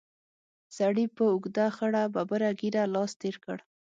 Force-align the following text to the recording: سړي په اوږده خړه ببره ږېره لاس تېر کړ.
سړي 0.77 1.05
په 1.15 1.23
اوږده 1.31 1.65
خړه 1.75 2.03
ببره 2.15 2.49
ږېره 2.59 2.83
لاس 2.93 3.11
تېر 3.21 3.35
کړ. 3.45 3.57